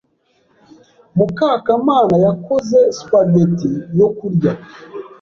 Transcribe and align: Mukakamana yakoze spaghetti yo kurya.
Mukakamana 1.17 2.15
yakoze 2.25 2.79
spaghetti 2.97 3.71
yo 3.99 4.07
kurya. 4.17 4.51